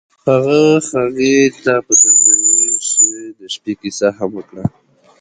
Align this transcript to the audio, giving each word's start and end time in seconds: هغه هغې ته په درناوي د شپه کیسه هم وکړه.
هغه 0.27 0.61
هغې 0.93 1.37
ته 1.63 1.73
په 1.85 1.93
درناوي 2.01 2.67
د 3.39 3.39
شپه 3.53 3.71
کیسه 3.81 4.07
هم 4.17 4.29
وکړه. 4.35 4.63